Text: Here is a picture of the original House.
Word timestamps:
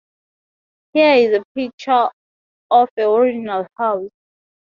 Here 0.93 1.13
is 1.13 1.37
a 1.37 1.43
picture 1.53 2.09
of 2.71 2.89
the 2.95 3.07
original 3.07 3.67
House. 3.77 4.09